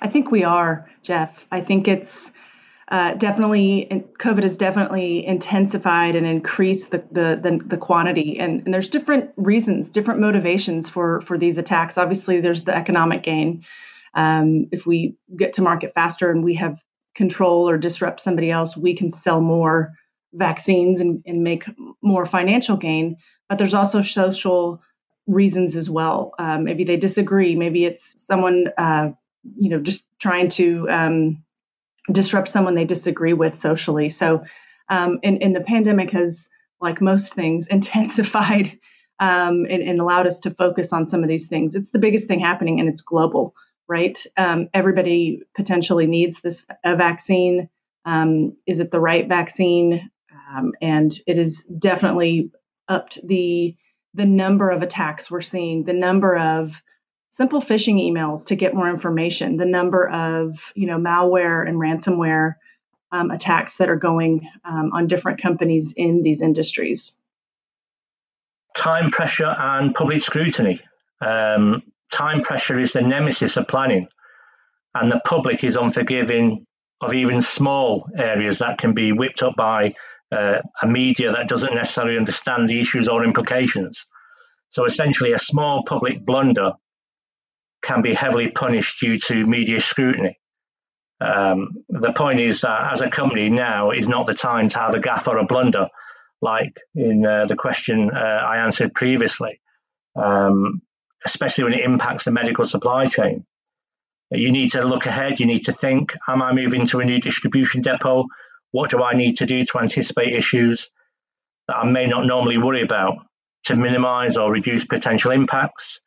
i 0.00 0.08
think 0.08 0.30
we 0.30 0.44
are 0.44 0.88
jeff. 1.02 1.46
I 1.50 1.62
think 1.62 1.88
it's 1.88 2.30
uh, 2.88 3.14
definitely 3.14 4.04
covid 4.18 4.42
has 4.42 4.58
definitely 4.58 5.26
intensified 5.26 6.14
and 6.14 6.26
increased 6.26 6.90
the, 6.90 6.98
the 7.10 7.40
the, 7.42 7.60
the, 7.64 7.78
quantity. 7.78 8.38
And, 8.38 8.62
and 8.66 8.74
there's 8.74 8.88
different 8.88 9.30
reasons 9.36 9.88
different 9.88 10.20
motivations 10.20 10.90
for 10.90 11.22
for 11.22 11.38
these 11.38 11.56
attacks. 11.56 11.96
Obviously 11.96 12.40
there's 12.40 12.64
the 12.64 12.76
economic 12.76 13.22
gain 13.22 13.64
um, 14.14 14.68
if 14.72 14.86
we 14.86 15.16
get 15.36 15.54
to 15.54 15.62
market 15.62 15.94
faster 15.94 16.30
and 16.30 16.44
we 16.44 16.54
have 16.54 16.82
control 17.14 17.68
or 17.68 17.78
disrupt 17.78 18.20
somebody 18.20 18.50
else, 18.50 18.76
we 18.76 18.96
can 18.96 19.10
sell 19.10 19.40
more 19.40 19.92
vaccines 20.32 21.00
and, 21.00 21.22
and 21.26 21.42
make 21.42 21.64
more 22.02 22.24
financial 22.24 22.76
gain. 22.76 23.16
But 23.48 23.58
there's 23.58 23.74
also 23.74 24.02
social 24.02 24.82
reasons 25.26 25.76
as 25.76 25.88
well. 25.88 26.32
Um, 26.38 26.64
maybe 26.64 26.84
they 26.84 26.96
disagree. 26.96 27.54
Maybe 27.54 27.84
it's 27.84 28.14
someone, 28.24 28.66
uh, 28.76 29.10
you 29.56 29.70
know, 29.70 29.80
just 29.80 30.04
trying 30.18 30.48
to 30.50 30.88
um, 30.88 31.44
disrupt 32.10 32.48
someone 32.48 32.74
they 32.74 32.84
disagree 32.84 33.34
with 33.34 33.58
socially. 33.58 34.08
So, 34.08 34.44
um, 34.88 35.20
and, 35.22 35.42
and 35.42 35.54
the 35.54 35.60
pandemic 35.60 36.10
has, 36.10 36.48
like 36.80 37.00
most 37.00 37.34
things, 37.34 37.66
intensified 37.70 38.78
um, 39.20 39.66
and, 39.70 39.82
and 39.82 40.00
allowed 40.00 40.26
us 40.26 40.40
to 40.40 40.50
focus 40.50 40.92
on 40.92 41.06
some 41.06 41.22
of 41.22 41.28
these 41.28 41.46
things. 41.46 41.74
It's 41.74 41.90
the 41.90 41.98
biggest 41.98 42.26
thing 42.26 42.40
happening, 42.40 42.80
and 42.80 42.88
it's 42.88 43.02
global 43.02 43.54
right? 43.88 44.18
Um, 44.36 44.68
everybody 44.72 45.42
potentially 45.54 46.06
needs 46.06 46.40
this 46.40 46.64
a 46.84 46.96
vaccine. 46.96 47.68
Um, 48.04 48.56
is 48.66 48.80
it 48.80 48.90
the 48.90 49.00
right 49.00 49.28
vaccine? 49.28 50.10
Um, 50.52 50.72
and 50.80 51.16
it 51.26 51.38
is 51.38 51.64
definitely 51.64 52.50
upped 52.88 53.18
the 53.26 53.76
the 54.14 54.26
number 54.26 54.70
of 54.70 54.82
attacks 54.82 55.30
we're 55.30 55.40
seeing, 55.40 55.84
the 55.84 55.94
number 55.94 56.36
of 56.36 56.82
simple 57.30 57.62
phishing 57.62 57.96
emails 57.96 58.46
to 58.46 58.56
get 58.56 58.74
more 58.74 58.90
information, 58.90 59.56
the 59.56 59.64
number 59.64 60.08
of 60.08 60.72
you 60.74 60.86
know 60.86 60.98
malware 60.98 61.66
and 61.66 61.78
ransomware 61.78 62.54
um, 63.10 63.30
attacks 63.30 63.76
that 63.78 63.90
are 63.90 63.96
going 63.96 64.48
um, 64.64 64.90
on 64.92 65.06
different 65.06 65.40
companies 65.40 65.92
in 65.96 66.22
these 66.22 66.40
industries. 66.40 67.16
Time 68.74 69.10
pressure 69.10 69.54
and 69.58 69.94
public 69.94 70.22
scrutiny. 70.22 70.80
Um, 71.20 71.82
time 72.12 72.42
pressure 72.42 72.78
is 72.78 72.92
the 72.92 73.02
nemesis 73.02 73.56
of 73.56 73.66
planning, 73.66 74.08
and 74.94 75.10
the 75.10 75.20
public 75.24 75.64
is 75.64 75.76
unforgiving 75.76 76.66
of 77.00 77.14
even 77.14 77.42
small 77.42 78.06
areas 78.16 78.58
that 78.58 78.78
can 78.78 78.94
be 78.94 79.12
whipped 79.12 79.42
up 79.42 79.56
by 79.56 79.94
uh, 80.30 80.58
a 80.82 80.86
media 80.86 81.32
that 81.32 81.48
doesn't 81.48 81.74
necessarily 81.74 82.16
understand 82.16 82.68
the 82.68 82.80
issues 82.80 83.08
or 83.08 83.24
implications. 83.24 84.06
So 84.70 84.86
essentially, 84.86 85.32
a 85.32 85.38
small 85.38 85.82
public 85.86 86.24
blunder 86.24 86.72
can 87.82 88.00
be 88.00 88.14
heavily 88.14 88.50
punished 88.50 89.00
due 89.00 89.18
to 89.18 89.46
media 89.46 89.80
scrutiny. 89.80 90.38
Um, 91.20 91.68
the 91.88 92.12
point 92.12 92.40
is 92.40 92.62
that 92.62 92.92
as 92.92 93.00
a 93.00 93.10
company 93.10 93.48
now 93.50 93.90
is 93.90 94.08
not 94.08 94.26
the 94.26 94.34
time 94.34 94.68
to 94.70 94.78
have 94.78 94.94
a 94.94 94.98
gaffe 94.98 95.28
or 95.28 95.38
a 95.38 95.44
blunder, 95.44 95.88
like 96.40 96.80
in 96.94 97.26
uh, 97.26 97.46
the 97.46 97.56
question 97.56 98.10
uh, 98.14 98.18
I 98.18 98.58
answered 98.58 98.94
previously. 98.94 99.60
Um, 100.16 100.82
especially 101.24 101.64
when 101.64 101.74
it 101.74 101.84
impacts 101.84 102.24
the 102.24 102.30
medical 102.30 102.64
supply 102.64 103.08
chain. 103.08 103.44
You 104.30 104.50
need 104.50 104.72
to 104.72 104.84
look 104.84 105.06
ahead. 105.06 105.40
You 105.40 105.46
need 105.46 105.64
to 105.66 105.72
think, 105.72 106.14
am 106.28 106.40
I 106.40 106.52
moving 106.52 106.86
to 106.88 107.00
a 107.00 107.04
new 107.04 107.20
distribution 107.20 107.82
depot? 107.82 108.24
What 108.70 108.90
do 108.90 109.02
I 109.02 109.14
need 109.14 109.36
to 109.38 109.46
do 109.46 109.64
to 109.66 109.78
anticipate 109.78 110.32
issues 110.34 110.88
that 111.68 111.76
I 111.76 111.84
may 111.84 112.06
not 112.06 112.26
normally 112.26 112.56
worry 112.56 112.82
about? 112.82 113.18
to 113.64 113.76
minimize 113.76 114.36
or 114.36 114.50
reduce 114.50 114.84
potential 114.84 115.30
impacts 115.30 116.00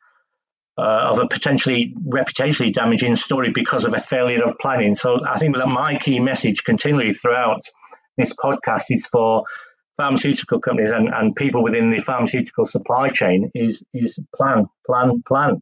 uh, 0.78 1.10
of 1.10 1.18
a 1.18 1.26
potentially 1.26 1.94
reputationally 2.06 2.72
damaging 2.72 3.16
story 3.16 3.50
because 3.54 3.84
of 3.84 3.94
a 3.94 4.00
failure 4.00 4.42
of 4.42 4.54
planning. 4.60 4.94
So 4.94 5.20
I 5.26 5.38
think 5.38 5.56
that 5.56 5.66
my 5.66 5.98
key 5.98 6.20
message 6.20 6.64
continually 6.64 7.14
throughout 7.14 7.62
this 8.18 8.34
podcast 8.34 8.84
is 8.90 9.06
for 9.06 9.44
pharmaceutical 9.96 10.60
companies 10.60 10.90
and, 10.90 11.08
and 11.08 11.34
people 11.34 11.62
within 11.62 11.90
the 11.90 12.02
pharmaceutical 12.02 12.66
supply 12.66 13.08
chain 13.08 13.50
is 13.54 13.84
is 13.94 14.18
plan, 14.34 14.66
plan, 14.86 15.22
plan. 15.26 15.60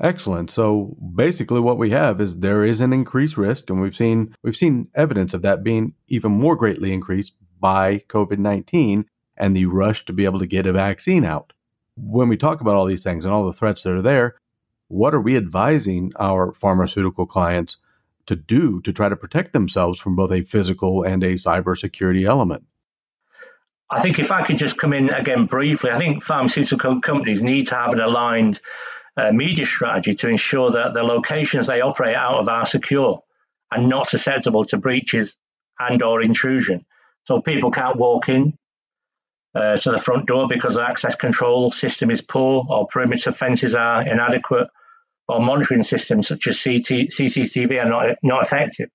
Excellent. 0.00 0.50
So 0.50 0.96
basically 1.14 1.60
what 1.60 1.76
we 1.76 1.90
have 1.90 2.20
is 2.20 2.36
there 2.36 2.64
is 2.64 2.80
an 2.80 2.92
increased 2.92 3.36
risk 3.36 3.68
and 3.68 3.80
we've 3.80 3.96
seen 3.96 4.34
we've 4.42 4.56
seen 4.56 4.88
evidence 4.94 5.34
of 5.34 5.42
that 5.42 5.64
being 5.64 5.94
even 6.06 6.32
more 6.32 6.56
greatly 6.56 6.92
increased 6.92 7.34
by 7.60 7.98
COVID-19 8.08 9.04
and 9.36 9.56
the 9.56 9.66
rush 9.66 10.04
to 10.04 10.12
be 10.12 10.24
able 10.24 10.38
to 10.38 10.46
get 10.46 10.66
a 10.66 10.72
vaccine 10.72 11.24
out. 11.24 11.52
When 11.96 12.28
we 12.28 12.36
talk 12.36 12.60
about 12.60 12.76
all 12.76 12.86
these 12.86 13.02
things 13.02 13.24
and 13.24 13.34
all 13.34 13.46
the 13.46 13.52
threats 13.52 13.82
that 13.82 13.92
are 13.92 14.02
there, 14.02 14.36
what 14.86 15.14
are 15.14 15.20
we 15.20 15.36
advising 15.36 16.12
our 16.18 16.54
pharmaceutical 16.54 17.26
clients 17.26 17.76
to 18.26 18.36
do 18.36 18.80
to 18.82 18.92
try 18.92 19.08
to 19.08 19.16
protect 19.16 19.52
themselves 19.52 19.98
from 19.98 20.14
both 20.14 20.30
a 20.30 20.42
physical 20.42 21.02
and 21.02 21.24
a 21.24 21.34
cybersecurity 21.34 22.24
element? 22.24 22.64
I 23.90 24.02
think 24.02 24.18
if 24.18 24.30
I 24.30 24.44
could 24.44 24.58
just 24.58 24.76
come 24.76 24.92
in 24.92 25.08
again 25.10 25.46
briefly, 25.46 25.90
I 25.90 25.98
think 25.98 26.22
pharmaceutical 26.22 27.00
companies 27.00 27.42
need 27.42 27.68
to 27.68 27.74
have 27.74 27.92
an 27.92 28.00
aligned 28.00 28.60
uh, 29.16 29.32
media 29.32 29.66
strategy 29.66 30.14
to 30.14 30.28
ensure 30.28 30.70
that 30.70 30.94
the 30.94 31.02
locations 31.02 31.66
they 31.66 31.80
operate 31.80 32.14
out 32.14 32.38
of 32.38 32.48
are 32.48 32.66
secure 32.66 33.22
and 33.70 33.88
not 33.88 34.08
susceptible 34.08 34.64
to 34.66 34.76
breaches 34.76 35.36
and 35.78 36.02
or 36.02 36.22
intrusion. 36.22 36.84
So 37.24 37.40
people 37.40 37.70
can't 37.70 37.96
walk 37.96 38.28
in 38.28 38.58
uh, 39.54 39.76
to 39.78 39.90
the 39.90 39.98
front 39.98 40.26
door 40.26 40.46
because 40.48 40.74
the 40.74 40.82
access 40.82 41.16
control 41.16 41.72
system 41.72 42.10
is 42.10 42.20
poor 42.20 42.66
or 42.68 42.86
perimeter 42.86 43.32
fences 43.32 43.74
are 43.74 44.02
inadequate 44.06 44.68
or 45.28 45.40
monitoring 45.40 45.82
systems 45.82 46.28
such 46.28 46.46
as 46.46 46.62
CT, 46.62 47.10
CCTV 47.10 47.82
are 47.82 47.88
not, 47.88 48.16
not 48.22 48.42
effective. 48.44 48.90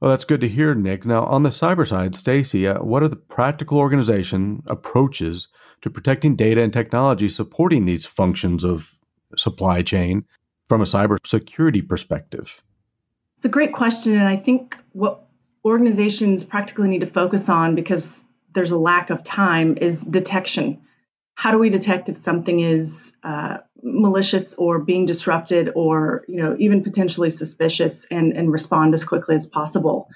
Well, 0.00 0.10
that's 0.10 0.24
good 0.24 0.40
to 0.42 0.48
hear, 0.48 0.74
Nick. 0.74 1.06
Now, 1.06 1.24
on 1.24 1.44
the 1.44 1.50
cyber 1.50 1.88
side, 1.88 2.14
Stacy, 2.14 2.66
uh, 2.66 2.82
what 2.82 3.02
are 3.02 3.08
the 3.08 3.16
practical 3.16 3.78
organization 3.78 4.62
approaches 4.66 5.48
to 5.82 5.90
protecting 5.90 6.36
data 6.36 6.62
and 6.62 6.72
technology 6.72 7.28
supporting 7.28 7.84
these 7.84 8.04
functions 8.04 8.64
of 8.64 8.98
supply 9.36 9.82
chain 9.82 10.24
from 10.66 10.80
a 10.80 10.84
cybersecurity 10.84 11.86
perspective? 11.86 12.62
It's 13.36 13.44
a 13.44 13.48
great 13.48 13.72
question. 13.72 14.14
And 14.16 14.28
I 14.28 14.36
think 14.36 14.76
what 14.92 15.26
organizations 15.64 16.44
practically 16.44 16.88
need 16.88 17.00
to 17.00 17.06
focus 17.06 17.48
on 17.48 17.74
because 17.74 18.24
there's 18.52 18.70
a 18.70 18.78
lack 18.78 19.10
of 19.10 19.24
time 19.24 19.76
is 19.78 20.02
detection. 20.02 20.82
How 21.34 21.50
do 21.50 21.58
we 21.58 21.68
detect 21.68 22.08
if 22.08 22.16
something 22.16 22.60
is 22.60 23.16
uh, 23.22 23.58
malicious 23.82 24.54
or 24.54 24.78
being 24.78 25.04
disrupted 25.04 25.70
or 25.74 26.24
you 26.28 26.36
know 26.36 26.56
even 26.58 26.82
potentially 26.82 27.30
suspicious 27.30 28.06
and, 28.06 28.32
and 28.32 28.52
respond 28.52 28.94
as 28.94 29.04
quickly 29.04 29.34
as 29.34 29.46
possible? 29.46 30.08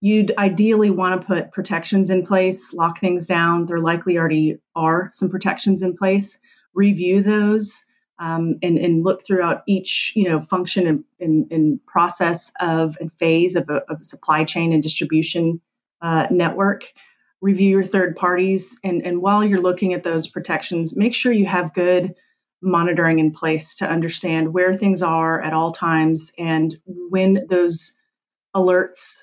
You'd 0.00 0.34
ideally 0.36 0.90
want 0.90 1.20
to 1.20 1.26
put 1.26 1.52
protections 1.52 2.10
in 2.10 2.26
place, 2.26 2.74
lock 2.74 3.00
things 3.00 3.26
down. 3.26 3.64
There 3.66 3.80
likely 3.80 4.18
already 4.18 4.58
are 4.74 5.10
some 5.14 5.30
protections 5.30 5.82
in 5.82 5.96
place. 5.96 6.38
Review 6.74 7.22
those 7.22 7.82
um, 8.18 8.58
and, 8.62 8.78
and 8.78 9.04
look 9.04 9.26
throughout 9.26 9.62
each 9.66 10.12
you 10.14 10.28
know 10.28 10.40
function 10.40 10.86
and, 10.86 11.04
and, 11.20 11.52
and 11.52 11.86
process 11.86 12.52
of 12.60 12.96
and 13.00 13.12
phase 13.14 13.56
of 13.56 13.68
a, 13.68 13.82
of 13.90 14.00
a 14.00 14.04
supply 14.04 14.44
chain 14.44 14.72
and 14.72 14.82
distribution 14.82 15.60
uh, 16.02 16.26
network 16.30 16.92
review 17.40 17.70
your 17.70 17.84
third 17.84 18.16
parties 18.16 18.76
and, 18.82 19.04
and 19.04 19.20
while 19.20 19.44
you're 19.44 19.60
looking 19.60 19.94
at 19.94 20.02
those 20.02 20.26
protections 20.26 20.96
make 20.96 21.14
sure 21.14 21.32
you 21.32 21.46
have 21.46 21.74
good 21.74 22.14
monitoring 22.62 23.18
in 23.18 23.32
place 23.32 23.76
to 23.76 23.88
understand 23.88 24.52
where 24.52 24.72
things 24.74 25.02
are 25.02 25.42
at 25.42 25.52
all 25.52 25.72
times 25.72 26.32
and 26.38 26.74
when 26.86 27.46
those 27.48 27.92
alerts 28.54 29.18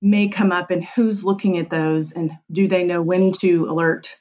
may 0.00 0.28
come 0.28 0.50
up 0.50 0.70
and 0.70 0.82
who's 0.82 1.22
looking 1.22 1.58
at 1.58 1.68
those 1.68 2.12
and 2.12 2.32
do 2.50 2.66
they 2.66 2.84
know 2.84 3.02
when 3.02 3.32
to 3.32 3.66
alert 3.68 4.16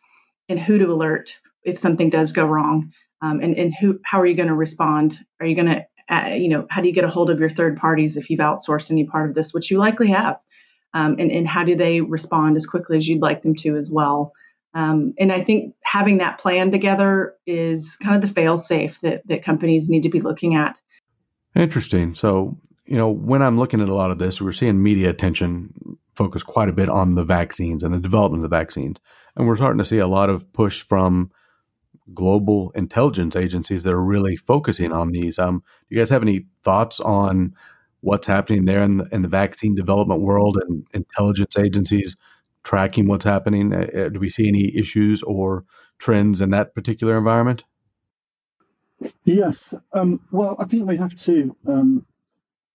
and 0.49 0.59
who 0.59 0.77
to 0.77 0.91
alert 0.91 1.37
if 1.63 1.79
something 1.79 2.09
does 2.09 2.33
go 2.33 2.45
wrong 2.45 2.91
um, 3.21 3.41
and 3.41 3.57
and 3.57 3.73
who 3.73 3.99
how 4.03 4.21
are 4.21 4.25
you 4.25 4.35
going 4.35 4.47
to 4.47 4.55
respond? 4.55 5.19
Are 5.39 5.45
you 5.45 5.55
going 5.55 5.67
to 5.67 5.85
uh, 6.13 6.29
you 6.29 6.49
know 6.49 6.65
how 6.69 6.81
do 6.81 6.87
you 6.87 6.93
get 6.93 7.03
a 7.03 7.09
hold 7.09 7.29
of 7.29 7.39
your 7.39 7.49
third 7.49 7.77
parties 7.77 8.17
if 8.17 8.29
you've 8.29 8.39
outsourced 8.39 8.91
any 8.91 9.05
part 9.05 9.29
of 9.29 9.35
this, 9.35 9.53
which 9.53 9.69
you 9.69 9.77
likely 9.77 10.07
have, 10.09 10.39
um, 10.93 11.15
and 11.19 11.31
and 11.31 11.47
how 11.47 11.63
do 11.63 11.75
they 11.75 12.01
respond 12.01 12.55
as 12.55 12.65
quickly 12.65 12.97
as 12.97 13.07
you'd 13.07 13.21
like 13.21 13.41
them 13.41 13.55
to 13.55 13.75
as 13.75 13.89
well? 13.89 14.33
Um, 14.73 15.13
and 15.19 15.31
I 15.31 15.41
think 15.41 15.73
having 15.83 16.19
that 16.19 16.39
plan 16.39 16.71
together 16.71 17.35
is 17.47 17.95
kind 17.97 18.15
of 18.15 18.21
the 18.21 18.33
fail 18.33 18.57
safe 18.57 18.99
that 19.01 19.25
that 19.27 19.43
companies 19.43 19.89
need 19.89 20.03
to 20.03 20.09
be 20.09 20.21
looking 20.21 20.55
at. 20.55 20.81
Interesting. 21.55 22.15
So 22.15 22.57
you 22.85 22.97
know 22.97 23.09
when 23.09 23.41
I'm 23.41 23.57
looking 23.57 23.81
at 23.81 23.89
a 23.89 23.95
lot 23.95 24.11
of 24.11 24.19
this, 24.19 24.41
we're 24.41 24.51
seeing 24.51 24.81
media 24.81 25.09
attention 25.09 25.97
focus 26.15 26.43
quite 26.43 26.67
a 26.67 26.73
bit 26.73 26.89
on 26.89 27.15
the 27.15 27.23
vaccines 27.23 27.81
and 27.81 27.93
the 27.93 27.99
development 27.99 28.43
of 28.43 28.49
the 28.49 28.55
vaccines, 28.55 28.97
and 29.35 29.47
we're 29.47 29.55
starting 29.55 29.79
to 29.79 29.85
see 29.85 29.99
a 29.99 30.07
lot 30.07 30.29
of 30.29 30.51
push 30.53 30.81
from 30.81 31.31
global 32.13 32.71
intelligence 32.71 33.35
agencies 33.35 33.83
that 33.83 33.93
are 33.93 34.03
really 34.03 34.35
focusing 34.35 34.91
on 34.91 35.11
these. 35.11 35.37
Um, 35.37 35.59
do 35.59 35.95
you 35.95 36.01
guys 36.01 36.09
have 36.09 36.23
any 36.23 36.45
thoughts 36.63 36.99
on 36.99 37.55
what's 38.01 38.27
happening 38.27 38.65
there 38.65 38.81
in 38.83 38.97
the, 38.97 39.07
in 39.11 39.21
the 39.21 39.27
vaccine 39.27 39.75
development 39.75 40.21
world 40.21 40.57
and 40.67 40.85
intelligence 40.93 41.57
agencies 41.57 42.15
tracking 42.63 43.07
what's 43.07 43.25
happening? 43.25 43.73
Uh, 43.73 43.87
uh, 43.97 44.09
do 44.09 44.19
we 44.19 44.29
see 44.29 44.47
any 44.47 44.75
issues 44.75 45.21
or 45.23 45.65
trends 45.97 46.41
in 46.41 46.49
that 46.51 46.73
particular 46.73 47.17
environment? 47.17 47.63
Yes. 49.23 49.73
Um, 49.93 50.19
well, 50.31 50.55
I 50.59 50.65
think 50.65 50.87
we 50.87 50.97
have 50.97 51.15
to 51.15 51.55
um, 51.67 52.05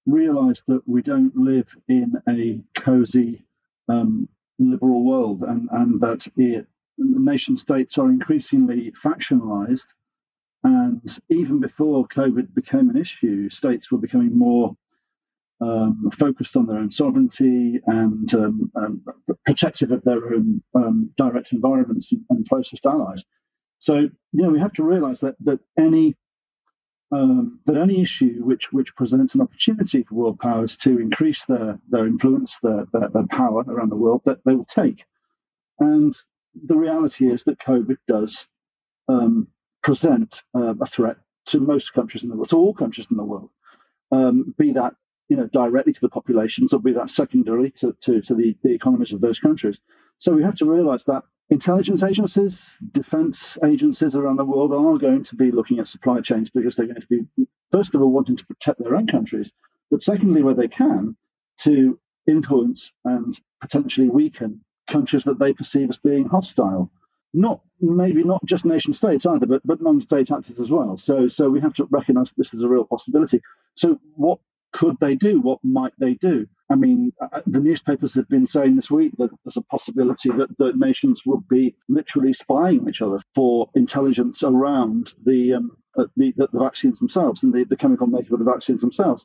realize 0.06 0.62
that 0.68 0.82
we 0.86 1.02
don't 1.02 1.36
live 1.36 1.76
in 1.88 2.14
a 2.28 2.62
cozy 2.74 3.44
um, 3.88 4.28
liberal 4.58 5.04
world 5.04 5.42
and, 5.42 5.68
and 5.70 6.00
that 6.00 6.26
it 6.36 6.66
nation 6.96 7.56
states 7.56 7.98
are 7.98 8.08
increasingly 8.08 8.92
factionalized. 8.92 9.86
And 10.62 11.02
even 11.28 11.60
before 11.60 12.06
COVID 12.08 12.54
became 12.54 12.88
an 12.88 12.96
issue, 12.96 13.50
states 13.50 13.90
were 13.90 13.98
becoming 13.98 14.36
more 14.36 14.76
um, 15.61 16.11
focused 16.12 16.56
on 16.56 16.66
their 16.66 16.78
own 16.78 16.90
sovereignty 16.90 17.80
and 17.87 18.34
um, 18.34 18.73
um, 18.75 19.02
protective 19.46 19.92
of 19.92 20.02
their 20.02 20.34
own 20.34 20.62
um, 20.75 21.11
direct 21.16 21.52
environments 21.52 22.12
and, 22.12 22.49
closest 22.49 22.87
allies. 22.87 23.25
So, 23.78 23.96
you 23.96 24.11
know, 24.32 24.50
we 24.50 24.61
have 24.61 24.73
to 24.75 24.84
realize 24.84 25.20
that 25.20 25.37
that 25.44 25.61
any 25.78 26.16
um, 27.12 27.61
that 27.66 27.76
any 27.76 28.00
issue 28.02 28.42
which 28.42 28.73
which 28.73 28.96
presents 28.96 29.34
an 29.34 29.40
opportunity 29.40 30.02
for 30.02 30.14
world 30.14 30.40
powers 30.40 30.76
to 30.78 30.99
increase 30.99 31.44
their 31.44 31.78
their 31.88 32.06
influence, 32.06 32.58
their, 32.62 32.87
their, 32.92 33.08
their 33.08 33.26
power 33.26 33.62
around 33.68 33.90
the 33.90 33.96
world, 33.96 34.23
that 34.25 34.44
they 34.44 34.54
will 34.54 34.64
take. 34.64 35.04
And 35.78 36.16
the 36.54 36.76
reality 36.76 37.30
is 37.30 37.44
that 37.44 37.58
COVID 37.58 37.96
does 38.08 38.46
um, 39.08 39.49
present 39.82 40.42
uh, 40.54 40.75
a 40.80 40.87
threat 40.87 41.16
to 41.46 41.61
most 41.61 41.92
countries 41.92 42.23
in 42.23 42.30
the 42.30 42.37
world, 42.37 42.49
to 42.49 42.56
all 42.56 42.75
countries 42.75 43.08
in 43.11 43.16
the 43.16 43.25
world, 43.25 43.50
um, 44.11 44.54
be 44.56 44.73
that 44.73 44.94
you 45.28 45.36
know 45.36 45.46
directly 45.46 45.92
to 45.92 46.00
the 46.00 46.08
populations 46.08 46.72
or 46.72 46.80
be 46.80 46.92
that 46.92 47.10
secondary 47.10 47.70
to, 47.70 47.96
to, 48.00 48.20
to 48.20 48.34
the, 48.34 48.56
the 48.62 48.74
economies 48.74 49.12
of 49.12 49.20
those 49.20 49.38
countries. 49.38 49.80
So 50.18 50.32
we 50.32 50.42
have 50.42 50.56
to 50.56 50.66
realize 50.66 51.04
that 51.04 51.24
intelligence 51.50 52.02
agencies, 52.02 52.78
defense 52.92 53.58
agencies 53.64 54.14
around 54.14 54.36
the 54.36 54.44
world 54.44 54.72
are 54.72 54.98
going 54.98 55.24
to 55.24 55.36
be 55.36 55.50
looking 55.50 55.78
at 55.78 55.88
supply 55.88 56.20
chains 56.20 56.50
because 56.50 56.76
they're 56.76 56.86
going 56.86 57.00
to 57.00 57.06
be, 57.06 57.46
first 57.72 57.94
of 57.94 58.02
all, 58.02 58.10
wanting 58.10 58.36
to 58.36 58.46
protect 58.46 58.82
their 58.82 58.96
own 58.96 59.06
countries, 59.06 59.52
but 59.90 60.02
secondly, 60.02 60.42
where 60.42 60.54
they 60.54 60.68
can, 60.68 61.16
to 61.58 61.98
influence 62.26 62.92
and 63.04 63.38
potentially 63.60 64.08
weaken 64.08 64.60
countries 64.86 65.24
that 65.24 65.38
they 65.38 65.52
perceive 65.52 65.90
as 65.90 65.98
being 65.98 66.26
hostile. 66.26 66.90
Not 67.36 67.60
maybe 67.80 68.22
not 68.22 68.44
just 68.44 68.64
nation 68.64 68.94
states 68.94 69.26
either, 69.26 69.46
but 69.46 69.60
but 69.64 69.82
non-state 69.82 70.30
actors 70.30 70.60
as 70.60 70.70
well. 70.70 70.96
So 70.96 71.26
so 71.26 71.50
we 71.50 71.60
have 71.60 71.74
to 71.74 71.88
recognise 71.90 72.30
this 72.30 72.54
is 72.54 72.62
a 72.62 72.68
real 72.68 72.84
possibility. 72.84 73.42
So 73.74 73.98
what 74.14 74.38
could 74.74 74.96
they 75.00 75.14
do? 75.14 75.40
What 75.40 75.60
might 75.62 75.92
they 75.98 76.14
do? 76.14 76.46
I 76.68 76.74
mean, 76.74 77.12
uh, 77.20 77.28
uh, 77.32 77.42
the 77.46 77.60
newspapers 77.60 78.14
have 78.14 78.28
been 78.28 78.46
saying 78.46 78.74
this 78.74 78.90
week 78.90 79.12
that 79.18 79.30
there's 79.44 79.56
a 79.56 79.62
possibility 79.62 80.30
that 80.30 80.56
the 80.58 80.72
nations 80.74 81.22
would 81.24 81.46
be 81.48 81.76
literally 81.88 82.32
spying 82.32 82.80
on 82.80 82.88
each 82.88 83.00
other 83.00 83.20
for 83.34 83.70
intelligence 83.74 84.42
around 84.42 85.14
the 85.24 85.54
um, 85.54 85.76
uh, 85.96 86.06
the, 86.16 86.34
the, 86.36 86.48
vaccines 86.52 86.98
themselves 86.98 87.44
and 87.44 87.54
the, 87.54 87.64
the 87.64 87.76
chemical 87.76 88.08
makeup 88.08 88.32
of 88.32 88.40
the 88.40 88.44
vaccines 88.44 88.80
themselves 88.80 89.24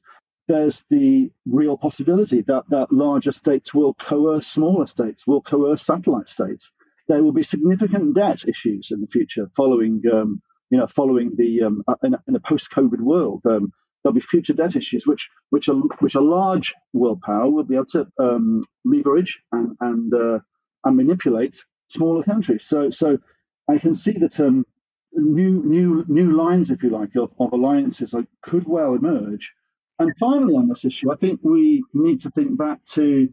there's 0.50 0.84
the 0.90 1.30
real 1.46 1.78
possibility 1.78 2.42
that, 2.42 2.64
that 2.70 2.92
larger 2.92 3.32
states 3.32 3.72
will 3.74 3.94
coerce 3.94 4.48
smaller 4.48 4.88
states, 4.88 5.28
will 5.28 5.42
coerce 5.42 5.86
satellite 5.86 6.28
states. 6.28 6.72
There 7.08 7.24
will 7.24 7.32
be 7.32 7.44
significant 7.44 8.16
debt 8.16 8.44
issues 8.48 8.90
in 8.92 9.00
the 9.00 9.08
future 9.08 9.48
following, 9.56 10.02
um, 10.12 10.42
you 10.72 10.80
know, 10.80 10.88
following 10.88 11.36
the 11.36 11.64
um, 11.64 11.84
in, 12.04 12.16
a, 12.16 12.20
a 12.36 12.40
post-COVID 12.40 13.00
world. 13.00 13.44
Um, 13.46 13.72
there'll 14.04 14.14
be 14.14 14.22
future 14.22 14.54
debt 14.54 14.76
issues, 14.76 15.06
which 15.06 15.30
which 15.50 15.68
a 15.68 15.74
which 15.74 16.16
a 16.16 16.22
large 16.22 16.74
world 16.94 17.22
power 17.22 17.50
will 17.50 17.64
be 17.64 17.76
able 17.76 17.86
to 17.86 18.08
um, 18.20 18.64
leverage 18.86 19.40
and 19.52 19.76
and 19.82 20.14
uh, 20.14 20.40
and 20.86 20.98
manipulate 20.98 21.64
smaller 21.88 22.24
countries. 22.24 22.66
So 22.66 22.90
so 22.90 23.18
I 23.70 23.78
can 23.78 23.94
see 23.94 24.14
that 24.14 24.40
um, 24.40 24.66
new 25.14 25.64
new 25.64 26.06
new 26.08 26.32
lines, 26.32 26.72
if 26.72 26.84
you 26.84 26.90
like, 26.90 27.16
of, 27.16 27.32
of 27.40 27.54
alliances 27.54 28.14
like, 28.14 28.28
could 28.42 28.68
well 28.68 28.94
emerge. 28.94 29.54
And 30.00 30.14
finally, 30.18 30.56
on 30.56 30.70
this 30.70 30.86
issue, 30.86 31.12
I 31.12 31.16
think 31.18 31.42
we 31.44 31.84
need 31.94 32.22
to 32.22 32.32
think 32.32 32.58
back 32.58 32.84
to 32.94 33.30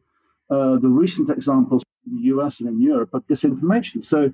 uh, 0.50 0.76
the 0.76 0.88
recent 0.88 1.30
examples 1.30 1.82
in 2.06 2.16
the 2.16 2.22
US 2.34 2.60
and 2.60 2.68
in 2.68 2.80
Europe 2.80 3.10
of 3.14 3.26
disinformation. 3.26 4.02
So, 4.02 4.32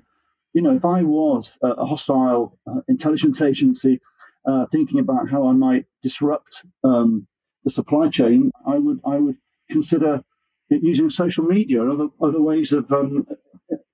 you 0.53 0.61
know, 0.61 0.75
if 0.75 0.83
I 0.83 1.03
was 1.03 1.57
a, 1.61 1.85
hostile 1.85 2.57
uh, 2.67 2.81
intelligence 2.87 3.41
agency 3.41 3.99
uh, 4.45 4.65
thinking 4.71 4.99
about 4.99 5.29
how 5.29 5.47
I 5.47 5.53
might 5.53 5.85
disrupt 6.01 6.63
um, 6.83 7.27
the 7.63 7.71
supply 7.71 8.09
chain, 8.09 8.51
I 8.65 8.77
would 8.77 8.99
I 9.05 9.17
would 9.17 9.37
consider 9.69 10.21
using 10.69 11.09
social 11.09 11.45
media 11.45 11.81
and 11.81 11.91
other 11.91 12.09
other 12.21 12.41
ways 12.41 12.71
of 12.71 12.91
um, 12.91 13.25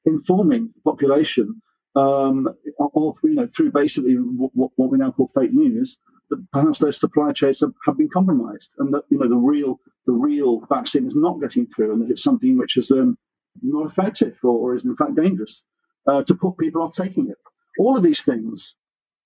informing 0.06 0.74
the 0.75 0.82
population 0.91 1.62
um, 1.96 2.48
of, 2.96 3.18
you 3.24 3.36
know 3.36 3.48
through 3.48 3.72
basically 3.72 4.13
what, 4.15 4.72
what 4.75 4.89
we 4.89 4.98
now 4.98 5.12
call 5.12 5.32
fake 5.36 5.53
news 5.53 5.98
that 6.29 6.46
perhaps 6.51 6.79
those 6.79 7.00
supply 7.00 7.32
chains 7.32 7.60
have, 7.60 7.74
have, 7.86 7.98
been 7.98 8.10
compromised 8.10 8.70
and 8.77 8.94
that 8.94 9.03
you 9.10 9.18
know 9.18 9.27
the 9.27 9.36
real 9.36 9.79
the 10.06 10.13
real 10.13 10.62
vaccine 10.70 11.06
is 11.06 11.15
not 11.15 11.41
getting 11.41 11.65
through 11.68 11.91
and 11.91 12.01
that 12.01 12.12
it's 12.12 12.24
something 12.24 12.58
which 12.58 12.77
is 12.77 12.91
um, 12.91 13.18
not 13.62 13.86
effective 13.86 14.38
or, 14.44 14.72
or, 14.72 14.75
is 14.75 14.86
in 14.86 14.96
fact 14.96 15.15
dangerous 15.15 15.63
uh, 16.08 16.24
to 16.24 16.36
put 16.36 16.58
people 16.58 16.82
off 16.82 16.94
taking 16.94 17.29
it. 17.29 17.38
All 17.79 17.98
of 17.98 18.03
these 18.03 18.22
things, 18.22 18.75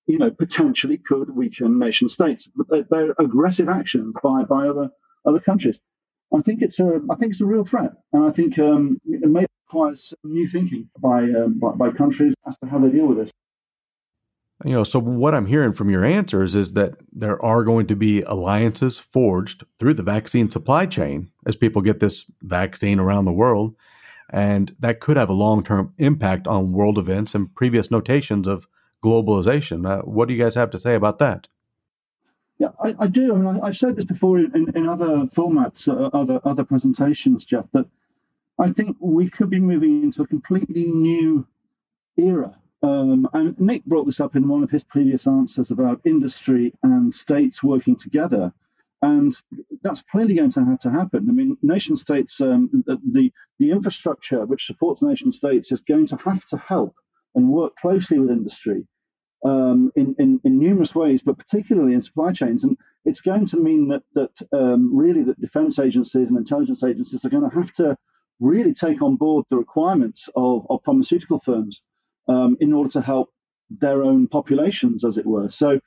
you 0.06 0.18
know, 0.18 0.30
potentially 0.30 0.98
could 0.98 1.34
weaken 1.34 1.78
nation 1.78 2.08
states, 2.08 2.48
but 2.54 2.66
they're, 2.68 2.86
they're 2.90 3.14
aggressive 3.18 3.68
actions 3.68 4.14
by 4.22 4.44
by 4.44 4.68
other 4.68 4.90
other 5.26 5.40
countries. 5.40 5.80
I 6.34 6.40
think 6.42 6.62
it's 6.62 6.78
a 6.80 7.00
I 7.10 7.14
think 7.16 7.32
it's 7.32 7.40
a 7.40 7.46
real 7.46 7.64
threat, 7.64 7.92
and 8.12 8.24
I 8.24 8.30
think 8.30 8.58
um, 8.58 8.98
it 9.04 9.28
may 9.28 9.46
require 9.66 9.96
some 9.96 10.18
new 10.24 10.48
thinking 10.48 10.88
by, 10.98 11.22
um, 11.22 11.58
by 11.58 11.72
by 11.72 11.90
countries 11.90 12.34
as 12.46 12.58
to 12.58 12.66
how 12.66 12.78
they 12.78 12.90
deal 12.90 13.06
with 13.06 13.18
this. 13.18 13.30
You 14.64 14.72
know, 14.72 14.84
so 14.84 14.98
what 14.98 15.34
I'm 15.34 15.46
hearing 15.46 15.72
from 15.72 15.90
your 15.90 16.04
answers 16.04 16.54
is 16.54 16.72
that 16.74 16.94
there 17.12 17.42
are 17.44 17.64
going 17.64 17.86
to 17.88 17.96
be 17.96 18.22
alliances 18.22 18.98
forged 18.98 19.64
through 19.78 19.94
the 19.94 20.02
vaccine 20.02 20.48
supply 20.48 20.86
chain 20.86 21.30
as 21.44 21.56
people 21.56 21.82
get 21.82 22.00
this 22.00 22.24
vaccine 22.40 23.00
around 23.00 23.24
the 23.24 23.32
world. 23.32 23.74
And 24.30 24.74
that 24.78 25.00
could 25.00 25.16
have 25.16 25.28
a 25.28 25.34
long 25.34 25.64
term 25.64 25.92
impact 25.98 26.46
on 26.46 26.72
world 26.72 26.98
events 26.98 27.34
and 27.34 27.54
previous 27.54 27.90
notations 27.90 28.46
of 28.46 28.66
globalization. 29.04 29.86
Uh, 29.86 30.02
what 30.02 30.26
do 30.26 30.34
you 30.34 30.42
guys 30.42 30.54
have 30.54 30.70
to 30.70 30.78
say 30.78 30.94
about 30.94 31.18
that? 31.18 31.46
Yeah, 32.58 32.68
I, 32.82 32.94
I 33.00 33.06
do. 33.08 33.34
I 33.34 33.36
mean, 33.36 33.60
I, 33.60 33.66
have 33.66 33.76
said 33.76 33.96
this 33.96 34.04
before 34.04 34.38
in, 34.38 34.72
in 34.74 34.88
other 34.88 35.26
formats, 35.36 35.88
uh, 35.88 36.16
other 36.16 36.40
other 36.44 36.64
presentations, 36.64 37.44
Jeff. 37.44 37.66
That 37.72 37.86
I 38.58 38.70
think 38.70 38.96
we 39.00 39.28
could 39.28 39.50
be 39.50 39.60
moving 39.60 40.04
into 40.04 40.22
a 40.22 40.26
completely 40.26 40.84
new 40.84 41.46
era. 42.16 42.56
Um, 42.82 43.28
and 43.32 43.58
Nick 43.58 43.84
brought 43.86 44.04
this 44.04 44.20
up 44.20 44.36
in 44.36 44.46
one 44.46 44.62
of 44.62 44.70
his 44.70 44.84
previous 44.84 45.26
answers 45.26 45.70
about 45.70 46.02
industry 46.04 46.72
and 46.82 47.12
states 47.12 47.62
working 47.62 47.96
together, 47.96 48.52
and 49.02 49.32
that's 49.82 50.02
clearly 50.02 50.34
going 50.34 50.50
to 50.50 50.64
have 50.64 50.78
to 50.80 50.90
happen. 50.90 51.28
I 51.28 51.32
mean, 51.32 51.56
nation 51.60 51.96
states, 51.96 52.40
um, 52.40 52.84
the 52.86 53.32
the 53.58 53.70
infrastructure 53.70 54.46
which 54.46 54.66
supports 54.66 55.02
nation 55.02 55.32
states 55.32 55.72
is 55.72 55.80
going 55.80 56.06
to 56.06 56.16
have 56.16 56.44
to 56.46 56.56
help 56.56 56.94
and 57.34 57.48
work 57.48 57.74
closely 57.76 58.20
with 58.20 58.30
industry 58.30 58.86
um, 59.44 59.92
in, 59.94 60.14
in, 60.18 60.40
in, 60.44 60.58
numerous 60.58 60.94
ways, 60.94 61.22
but 61.22 61.38
particularly 61.38 61.92
in 61.92 62.00
supply 62.00 62.32
chains. 62.32 62.64
And 62.64 62.78
it's 63.04 63.20
going 63.20 63.46
to 63.46 63.58
mean 63.58 63.88
that 63.88 64.02
that 64.14 64.30
um, 64.52 64.96
really 64.96 65.22
that 65.24 65.40
defense 65.40 65.78
agencies 65.78 66.28
and 66.28 66.38
intelligence 66.38 66.82
agencies 66.82 67.24
are 67.24 67.30
going 67.30 67.48
to 67.48 67.54
have 67.54 67.72
to 67.74 67.96
really 68.40 68.72
take 68.72 69.02
on 69.02 69.16
board 69.16 69.44
the 69.50 69.56
requirements 69.56 70.28
of, 70.34 70.66
of 70.70 70.80
pharmaceutical 70.84 71.40
firms 71.40 71.82
um, 72.28 72.56
in 72.60 72.72
order 72.72 72.90
to 72.90 73.00
help 73.00 73.30
their 73.70 74.02
own 74.02 74.28
populations, 74.28 75.04
as 75.04 75.16
it 75.16 75.26
were. 75.26 75.48
So 75.48 75.80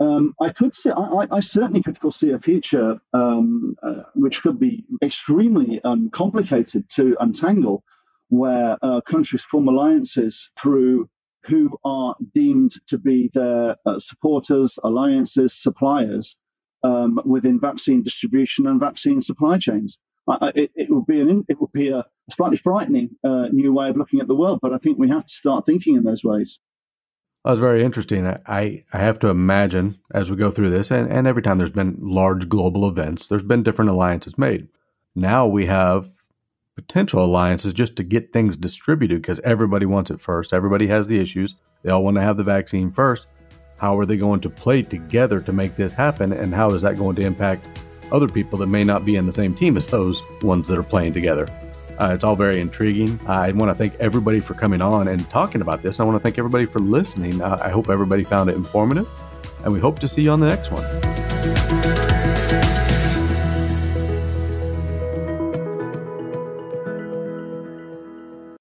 um, 0.00 0.34
I 0.40 0.50
could 0.50 0.74
see, 0.74 0.90
I, 0.90 1.26
I, 1.30 1.40
certainly 1.40 1.82
could 1.82 1.98
foresee 1.98 2.30
a 2.30 2.38
future 2.38 3.00
um, 3.12 3.76
uh, 3.82 4.02
which 4.14 4.42
could 4.42 4.58
be 4.58 4.84
extremely 5.02 5.80
um, 5.84 6.10
complicated 6.10 6.88
to 6.90 7.16
untangle, 7.20 7.84
where 8.28 8.76
uh, 8.82 9.00
countries 9.02 9.44
form 9.44 9.68
alliances 9.68 10.50
through 10.58 11.08
who 11.46 11.76
are 11.84 12.14
deemed 12.32 12.72
to 12.86 12.98
be 12.98 13.30
their 13.34 13.76
uh, 13.86 13.98
supporters, 13.98 14.78
alliances, 14.82 15.54
suppliers 15.54 16.36
um, 16.82 17.20
within 17.24 17.60
vaccine 17.60 18.02
distribution 18.02 18.66
and 18.66 18.80
vaccine 18.80 19.20
supply 19.20 19.58
chains. 19.58 19.98
I, 20.28 20.52
it, 20.54 20.70
it, 20.74 20.90
would 20.90 21.06
be 21.06 21.20
an 21.20 21.44
it 21.48 21.60
would 21.60 21.72
be 21.72 21.88
a 21.88 22.04
slightly 22.30 22.56
frightening 22.56 23.10
uh, 23.22 23.48
new 23.52 23.72
way 23.74 23.90
of 23.90 23.96
looking 23.96 24.20
at 24.20 24.28
the 24.28 24.34
world, 24.34 24.60
but 24.62 24.72
I 24.72 24.78
think 24.78 24.98
we 24.98 25.08
have 25.10 25.24
to 25.24 25.32
start 25.32 25.66
thinking 25.66 25.96
in 25.96 26.04
those 26.04 26.24
ways. 26.24 26.58
That 27.44 27.50
was 27.50 27.60
very 27.60 27.84
interesting. 27.84 28.26
I, 28.26 28.84
I 28.90 28.98
have 29.00 29.18
to 29.18 29.28
imagine 29.28 29.98
as 30.14 30.30
we 30.30 30.36
go 30.36 30.50
through 30.50 30.70
this, 30.70 30.90
and, 30.90 31.12
and 31.12 31.26
every 31.26 31.42
time 31.42 31.58
there's 31.58 31.70
been 31.70 31.98
large 32.00 32.48
global 32.48 32.88
events, 32.88 33.26
there's 33.26 33.42
been 33.42 33.62
different 33.62 33.90
alliances 33.90 34.38
made. 34.38 34.68
Now 35.14 35.46
we 35.46 35.66
have 35.66 36.08
potential 36.74 37.24
alliances 37.24 37.72
just 37.72 37.96
to 37.96 38.02
get 38.02 38.32
things 38.32 38.56
distributed 38.56 39.22
because 39.22 39.40
everybody 39.40 39.86
wants 39.86 40.10
it 40.10 40.20
first. 40.20 40.52
Everybody 40.52 40.86
has 40.88 41.06
the 41.06 41.18
issues. 41.18 41.54
They 41.82 41.90
all 41.90 42.04
want 42.04 42.16
to 42.16 42.22
have 42.22 42.36
the 42.36 42.44
vaccine 42.44 42.90
first. 42.90 43.26
How 43.76 43.98
are 43.98 44.06
they 44.06 44.16
going 44.16 44.40
to 44.40 44.50
play 44.50 44.82
together 44.82 45.40
to 45.40 45.52
make 45.52 45.76
this 45.76 45.92
happen? 45.92 46.32
And 46.32 46.54
how 46.54 46.70
is 46.70 46.82
that 46.82 46.96
going 46.96 47.16
to 47.16 47.22
impact 47.22 47.64
other 48.10 48.28
people 48.28 48.58
that 48.58 48.66
may 48.66 48.84
not 48.84 49.04
be 49.04 49.16
in 49.16 49.26
the 49.26 49.32
same 49.32 49.54
team 49.54 49.76
as 49.76 49.86
those 49.88 50.22
ones 50.42 50.68
that 50.68 50.78
are 50.78 50.82
playing 50.82 51.12
together? 51.12 51.46
Uh, 51.98 52.10
it's 52.12 52.24
all 52.24 52.34
very 52.34 52.60
intriguing. 52.60 53.20
I 53.26 53.52
want 53.52 53.70
to 53.70 53.74
thank 53.74 53.94
everybody 54.00 54.40
for 54.40 54.54
coming 54.54 54.82
on 54.82 55.08
and 55.08 55.28
talking 55.30 55.60
about 55.60 55.82
this. 55.82 56.00
I 56.00 56.04
want 56.04 56.16
to 56.16 56.20
thank 56.20 56.38
everybody 56.38 56.66
for 56.66 56.80
listening. 56.80 57.40
Uh, 57.40 57.58
I 57.62 57.68
hope 57.68 57.88
everybody 57.88 58.24
found 58.24 58.50
it 58.50 58.56
informative, 58.56 59.08
and 59.62 59.72
we 59.72 59.78
hope 59.78 60.00
to 60.00 60.08
see 60.08 60.22
you 60.22 60.30
on 60.30 60.40
the 60.40 60.48
next 60.48 60.70
one. 60.72 61.83